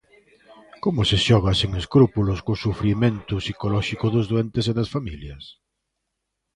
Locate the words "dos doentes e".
4.15-4.73